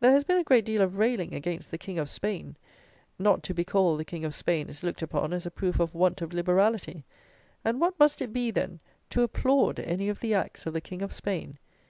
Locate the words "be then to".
8.32-9.20